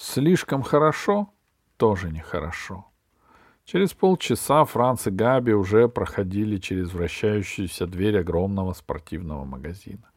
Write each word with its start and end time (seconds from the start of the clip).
Слишком 0.00 0.62
хорошо 0.62 1.28
тоже 1.76 2.10
нехорошо. 2.12 2.86
Через 3.64 3.94
полчаса 3.94 4.64
Франц 4.64 5.08
и 5.08 5.10
Габи 5.10 5.52
уже 5.52 5.88
проходили 5.88 6.58
через 6.58 6.92
вращающуюся 6.92 7.84
дверь 7.88 8.20
огромного 8.20 8.74
спортивного 8.74 9.44
магазина. 9.44 10.08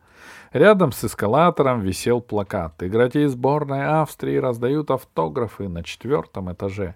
Рядом 0.53 0.91
с 0.91 1.03
эскалатором 1.03 1.81
висел 1.81 2.21
плакат. 2.21 2.83
Игроки 2.83 3.25
сборной 3.25 3.83
Австрии 3.83 4.37
раздают 4.37 4.91
автографы 4.91 5.67
на 5.67 5.83
четвертом 5.83 6.53
этаже. 6.53 6.93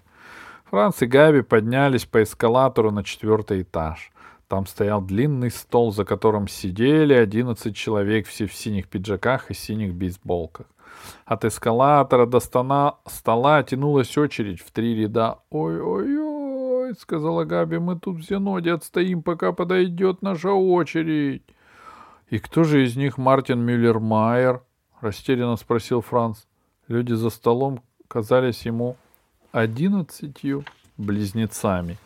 Франц 0.66 1.02
и 1.02 1.06
Габи 1.06 1.42
поднялись 1.42 2.04
по 2.04 2.22
эскалатору 2.22 2.92
на 2.92 3.02
четвертый 3.02 3.62
этаж. 3.62 4.12
Там 4.48 4.66
стоял 4.66 5.02
длинный 5.02 5.50
стол, 5.50 5.92
за 5.92 6.04
которым 6.04 6.46
сидели 6.46 7.14
одиннадцать 7.14 7.74
человек, 7.74 8.26
все 8.26 8.46
в 8.46 8.54
синих 8.54 8.88
пиджаках 8.88 9.50
и 9.50 9.54
синих 9.54 9.94
бейсболках. 9.94 10.66
От 11.24 11.44
эскалатора 11.44 12.26
до 12.26 12.40
стона, 12.40 12.94
стола 13.06 13.62
тянулась 13.62 14.16
очередь 14.16 14.60
в 14.60 14.70
три 14.70 14.94
ряда. 14.94 15.40
«Ой-ой-ой»,— 15.50 16.94
сказала 16.98 17.44
Габи,— 17.44 17.78
«мы 17.78 17.98
тут 17.98 18.22
все 18.22 18.38
ноги 18.38 18.68
отстоим, 18.68 19.22
пока 19.22 19.52
подойдет 19.52 20.22
наша 20.22 20.52
очередь». 20.52 21.42
«И 22.30 22.38
кто 22.38 22.64
же 22.64 22.84
из 22.84 22.96
них 22.96 23.18
Мартин 23.18 23.64
Мюллер-Майер?»— 23.68 24.60
растерянно 25.00 25.56
спросил 25.56 26.00
Франц. 26.00 26.44
Люди 26.88 27.12
за 27.14 27.30
столом 27.30 27.82
казались 28.06 28.62
ему 28.62 28.96
одиннадцатью 29.50 30.64
близнецами. 30.96 31.98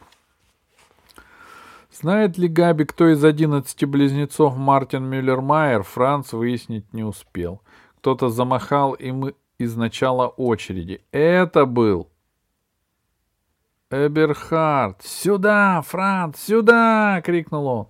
Знает 2.01 2.39
ли 2.39 2.49
Габи, 2.49 2.87
кто 2.87 3.13
из 3.13 3.23
одиннадцати 3.23 3.85
близнецов 3.85 4.57
Мартин 4.57 5.05
Мюллер-Майер, 5.05 5.83
Франц 5.83 6.33
выяснить 6.33 6.91
не 6.95 7.05
успел. 7.05 7.61
Кто-то 7.99 8.31
замахал 8.31 8.95
им 8.95 9.35
из 9.59 9.77
начала 9.77 10.29
очереди. 10.29 11.03
Это 11.13 11.67
был 11.67 12.09
Эберхард. 13.91 15.03
«Сюда, 15.03 15.83
Франц, 15.83 16.39
сюда!»— 16.39 17.20
крикнул 17.25 17.67
он. 17.67 17.89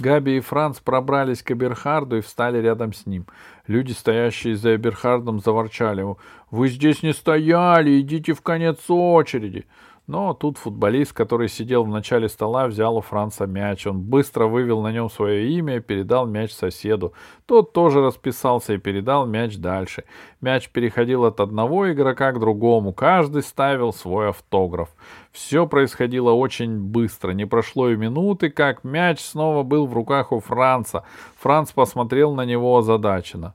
Габи 0.00 0.38
и 0.38 0.40
Франц 0.40 0.80
пробрались 0.80 1.44
к 1.44 1.52
Эберхарду 1.52 2.16
и 2.16 2.22
встали 2.22 2.58
рядом 2.58 2.92
с 2.92 3.06
ним. 3.06 3.26
Люди, 3.68 3.92
стоящие 3.92 4.56
за 4.56 4.74
Эберхардом, 4.74 5.38
заворчали. 5.38 6.04
«Вы 6.50 6.68
здесь 6.68 7.04
не 7.04 7.12
стояли! 7.12 8.00
Идите 8.00 8.32
в 8.32 8.42
конец 8.42 8.78
очереди!» 8.88 9.66
Но 10.06 10.34
тут 10.34 10.58
футболист, 10.58 11.14
который 11.14 11.48
сидел 11.48 11.84
в 11.84 11.88
начале 11.88 12.28
стола, 12.28 12.66
взял 12.66 12.98
у 12.98 13.00
Франца 13.00 13.46
мяч. 13.46 13.86
Он 13.86 14.02
быстро 14.02 14.46
вывел 14.46 14.82
на 14.82 14.92
нем 14.92 15.08
свое 15.08 15.50
имя 15.52 15.76
и 15.76 15.80
передал 15.80 16.26
мяч 16.26 16.52
соседу. 16.52 17.14
Тот 17.46 17.72
тоже 17.72 18.02
расписался 18.02 18.74
и 18.74 18.78
передал 18.78 19.24
мяч 19.24 19.56
дальше. 19.56 20.04
Мяч 20.42 20.68
переходил 20.68 21.24
от 21.24 21.40
одного 21.40 21.90
игрока 21.90 22.32
к 22.32 22.38
другому. 22.38 22.92
Каждый 22.92 23.42
ставил 23.42 23.94
свой 23.94 24.28
автограф. 24.28 24.90
Все 25.32 25.66
происходило 25.66 26.32
очень 26.32 26.78
быстро. 26.78 27.30
Не 27.30 27.46
прошло 27.46 27.88
и 27.88 27.96
минуты, 27.96 28.50
как 28.50 28.84
мяч 28.84 29.20
снова 29.20 29.62
был 29.62 29.86
в 29.86 29.94
руках 29.94 30.32
у 30.32 30.40
Франца. 30.40 31.04
Франц 31.38 31.72
посмотрел 31.72 32.34
на 32.34 32.44
него 32.44 32.76
озадаченно. 32.76 33.54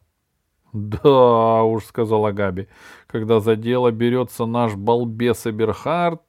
«Да 0.73 1.63
уж»,— 1.63 1.85
сказала 1.85 2.31
Габи,— 2.31 2.67
«когда 3.07 3.39
за 3.39 3.55
дело 3.55 3.91
берется 3.91 4.45
наш 4.45 4.75
балбес 4.75 5.47
Эберхард, 5.47 6.21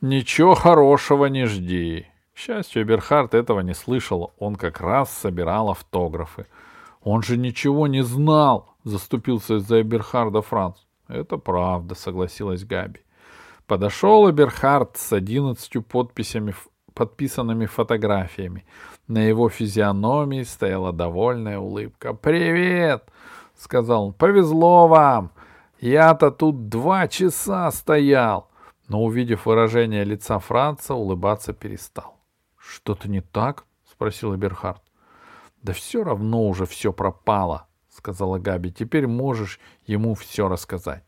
Ничего 0.00 0.54
хорошего 0.54 1.26
не 1.26 1.46
жди. 1.46 2.06
К 2.32 2.38
счастью, 2.38 2.82
Эберхард 2.82 3.34
этого 3.34 3.60
не 3.60 3.74
слышал. 3.74 4.32
Он 4.38 4.54
как 4.54 4.80
раз 4.80 5.12
собирал 5.12 5.70
автографы. 5.70 6.46
Он 7.02 7.20
же 7.22 7.36
ничего 7.36 7.88
не 7.88 8.04
знал, 8.04 8.76
заступился 8.84 9.58
за 9.58 9.80
Эберхарда 9.80 10.40
Франц. 10.40 10.76
Это 11.08 11.36
правда, 11.36 11.96
согласилась 11.96 12.64
Габи. 12.64 13.00
Подошел 13.66 14.30
Эберхард 14.30 14.96
с 14.96 15.12
одиннадцатью 15.12 15.82
подписями, 15.82 16.54
подписанными 16.94 17.66
фотографиями. 17.66 18.64
На 19.08 19.18
его 19.18 19.48
физиономии 19.48 20.44
стояла 20.44 20.92
довольная 20.92 21.58
улыбка. 21.58 22.14
«Привет!»— 22.14 23.10
сказал 23.58 24.06
он. 24.06 24.12
«Повезло 24.12 24.86
вам! 24.86 25.32
Я-то 25.80 26.30
тут 26.30 26.68
два 26.68 27.08
часа 27.08 27.72
стоял 27.72 28.48
но, 28.88 29.04
увидев 29.04 29.46
выражение 29.46 30.02
лица 30.04 30.38
Франца, 30.38 30.94
улыбаться 30.94 31.52
перестал.— 31.52 32.16
Что-то 32.56 33.08
не 33.08 33.20
так?— 33.20 33.64
спросил 33.90 34.34
Эберхард.— 34.34 34.82
Да 35.62 35.72
все 35.72 36.02
равно 36.02 36.48
уже 36.48 36.66
все 36.66 36.92
пропало,— 36.92 37.66
сказала 37.90 38.38
Габи.— 38.38 38.72
Теперь 38.72 39.06
можешь 39.06 39.60
ему 39.86 40.14
все 40.14 40.48
рассказать. 40.48 41.04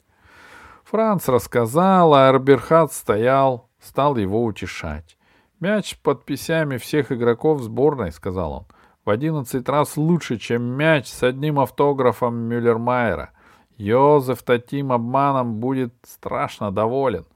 Франц 0.84 1.28
рассказал, 1.28 2.14
а 2.14 2.28
Эрберхард 2.28 2.92
стоял, 2.92 3.68
стал 3.80 4.16
его 4.16 4.44
утешать. 4.44 5.16
«Мяч 5.60 5.92
с 5.92 5.94
подписями 5.94 6.78
всех 6.78 7.12
игроков 7.12 7.60
сборной»,— 7.60 8.12
сказал 8.12 8.52
он. 8.52 8.66
«В 9.04 9.10
одиннадцать 9.10 9.68
раз 9.68 9.96
лучше, 9.96 10.38
чем 10.38 10.62
мяч 10.62 11.06
с 11.06 11.22
одним 11.22 11.60
автографом 11.60 12.34
Мюллермайера. 12.34 13.30
Йозеф 13.76 14.42
таким 14.42 14.90
обманом 14.90 15.60
будет 15.60 15.94
страшно 16.02 16.70
доволен 16.70 17.26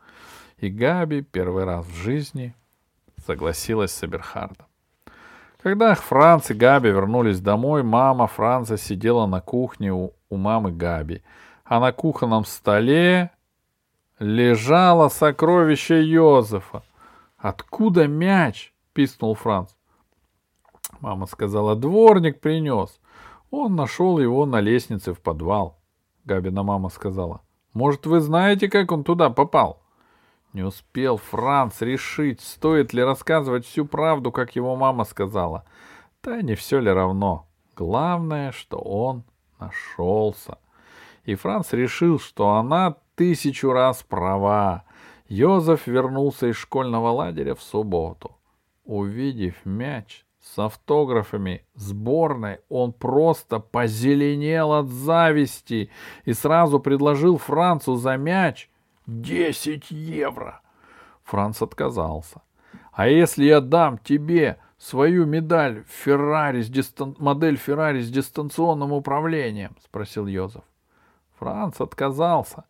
и 0.65 0.71
Габи 0.71 1.21
первый 1.21 1.65
раз 1.65 1.87
в 1.87 1.95
жизни 1.95 2.55
согласилась 3.27 3.93
с 3.93 4.03
Эберхардом. 4.03 4.67
Когда 5.63 5.95
Франц 5.95 6.51
и 6.51 6.55
Габи 6.55 6.89
вернулись 6.89 7.41
домой, 7.41 7.83
мама 7.83 8.27
Франца 8.27 8.77
сидела 8.77 9.27
на 9.27 9.41
кухне 9.41 9.93
у, 9.93 10.13
у 10.29 10.37
мамы 10.37 10.73
Габи, 10.73 11.23
а 11.65 11.81
на 11.81 11.93
кухонном 11.93 12.45
столе 12.45 13.31
лежало 14.19 15.09
сокровище 15.09 16.03
Йозефа. 16.03 16.83
«Откуда 17.37 18.07
мяч?»— 18.07 18.73
писнул 18.95 19.35
Франц. 19.35 19.71
Мама 21.01 21.27
сказала, 21.27 21.77
дворник 21.77 22.41
принес. 22.41 23.01
Он 23.51 23.77
нашел 23.77 24.19
его 24.19 24.47
на 24.47 24.61
лестнице 24.61 25.13
в 25.13 25.21
подвал. 25.21 25.79
Габина 26.25 26.63
мама 26.63 26.89
сказала, 26.89 27.43
может, 27.75 28.07
вы 28.07 28.21
знаете, 28.21 28.69
как 28.69 28.93
он 28.93 29.05
туда 29.05 29.29
попал? 29.29 29.84
Не 30.55 30.63
успел 30.63 31.17
Франц 31.17 31.83
решить, 31.83 32.41
стоит 32.41 32.93
ли 32.93 33.03
рассказывать 33.03 33.67
всю 33.67 33.85
правду, 33.85 34.31
как 34.31 34.55
его 34.55 34.77
мама 34.77 35.03
сказала. 35.05 35.65
Да 36.23 36.41
не 36.43 36.55
все 36.55 36.79
ли 36.79 36.91
равно. 36.91 37.49
Главное, 37.75 38.53
что 38.53 38.79
он 38.79 39.25
нашелся. 39.59 40.59
И 41.25 41.35
Франц 41.35 41.73
решил, 41.73 42.21
что 42.21 42.51
она 42.51 42.95
тысячу 43.17 43.73
раз 43.73 44.05
права. 44.05 44.85
Йозеф 45.27 45.89
вернулся 45.89 46.47
из 46.47 46.57
школьного 46.57 47.09
лагеря 47.09 47.57
в 47.57 47.63
субботу. 47.63 48.37
Увидев 48.85 49.57
мяч 49.65 50.25
с 50.41 50.57
автографами 50.61 51.67
сборной, 51.75 52.61
он 52.69 52.93
просто 52.93 53.59
позеленел 53.59 54.73
от 54.73 54.87
зависти 54.87 55.91
и 56.25 56.33
сразу 56.33 56.79
предложил 56.79 57.39
Францу 57.39 57.97
за 57.97 58.17
мяч 58.17 58.69
Десять 59.07 59.91
евро. 59.91 60.63
Франц 61.25 61.61
отказался. 61.61 62.41
А 62.93 63.07
если 63.07 63.45
я 63.45 63.61
дам 63.61 63.99
тебе 63.99 64.59
свою 64.79 65.27
медаль 65.27 65.85
Феррари 65.89 66.63
с 66.63 66.69
дистан... 66.71 67.15
модель 67.19 67.57
Феррари 67.57 68.01
с 68.01 68.11
дистанционным 68.11 68.93
управлением? 68.93 69.77
спросил 69.85 70.27
Йозеф. 70.27 70.63
Франц 71.39 71.81
отказался. 71.83 72.65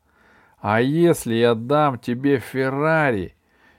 А 0.59 0.81
если 0.81 1.35
я 1.35 1.55
дам 1.55 2.01
тебе 2.01 2.41
Феррари 2.41 3.37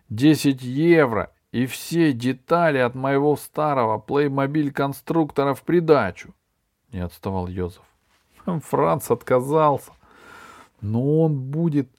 10 0.09 0.61
евро 0.61 1.33
и 1.51 1.65
все 1.65 2.13
детали 2.13 2.77
от 2.77 2.95
моего 2.95 3.35
старого 3.35 3.97
плеймобиль 3.97 4.71
конструктора 4.71 5.55
в 5.55 5.63
придачу? 5.63 6.33
Не 6.93 6.99
отставал 6.99 7.47
Йозеф. 7.47 7.83
Франц 8.45 9.11
отказался. 9.11 9.91
Но 10.79 11.21
он 11.21 11.37
будет 11.37 11.89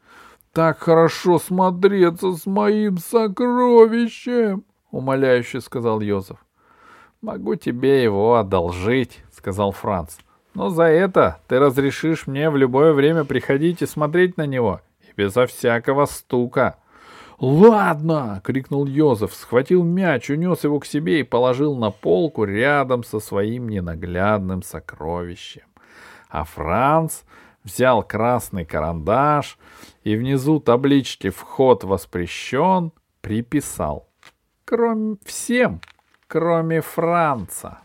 так 0.56 0.78
хорошо 0.78 1.38
смотреться 1.38 2.32
с 2.32 2.46
моим 2.46 2.96
сокровищем,— 2.96 4.64
умоляюще 4.90 5.60
сказал 5.60 6.00
Йозеф.— 6.00 6.38
Могу 7.20 7.56
тебе 7.56 8.02
его 8.02 8.36
одолжить,— 8.36 9.22
сказал 9.36 9.72
Франц.— 9.72 10.16
Но 10.54 10.70
за 10.70 10.84
это 10.84 11.40
ты 11.46 11.58
разрешишь 11.58 12.26
мне 12.26 12.48
в 12.48 12.56
любое 12.56 12.94
время 12.94 13.24
приходить 13.24 13.82
и 13.82 13.86
смотреть 13.86 14.38
на 14.38 14.46
него, 14.46 14.80
и 15.02 15.12
безо 15.14 15.46
всякого 15.46 16.06
стука.— 16.06 16.76
Ладно!— 17.38 18.40
крикнул 18.44 18.86
Йозеф, 18.86 19.34
схватил 19.34 19.84
мяч, 19.84 20.30
унес 20.30 20.64
его 20.64 20.80
к 20.80 20.86
себе 20.86 21.20
и 21.20 21.22
положил 21.22 21.76
на 21.76 21.90
полку 21.90 22.44
рядом 22.44 23.04
со 23.04 23.20
своим 23.20 23.68
ненаглядным 23.68 24.62
сокровищем. 24.62 25.64
А 26.30 26.44
Франц 26.44 27.24
взял 27.66 28.02
красный 28.02 28.64
карандаш 28.64 29.58
и 30.04 30.16
внизу 30.16 30.60
таблички 30.60 31.30
«Вход 31.30 31.84
воспрещен» 31.84 32.92
приписал. 33.20 34.08
Кроме 34.64 35.16
всем, 35.24 35.80
кроме 36.28 36.80
Франца. 36.80 37.80